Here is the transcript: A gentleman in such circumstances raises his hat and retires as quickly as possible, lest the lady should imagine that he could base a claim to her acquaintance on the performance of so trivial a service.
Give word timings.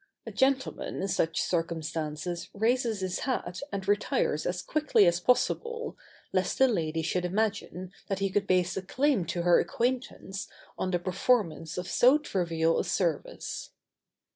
A 0.25 0.31
gentleman 0.31 0.99
in 1.03 1.07
such 1.07 1.39
circumstances 1.39 2.49
raises 2.55 3.01
his 3.01 3.19
hat 3.19 3.61
and 3.71 3.87
retires 3.87 4.47
as 4.47 4.63
quickly 4.63 5.05
as 5.05 5.19
possible, 5.19 5.95
lest 6.33 6.57
the 6.57 6.67
lady 6.67 7.03
should 7.03 7.23
imagine 7.23 7.91
that 8.07 8.17
he 8.17 8.31
could 8.31 8.47
base 8.47 8.75
a 8.75 8.81
claim 8.81 9.25
to 9.25 9.43
her 9.43 9.59
acquaintance 9.59 10.47
on 10.75 10.89
the 10.89 10.97
performance 10.97 11.77
of 11.77 11.87
so 11.87 12.17
trivial 12.17 12.79
a 12.79 12.83
service. 12.83 13.73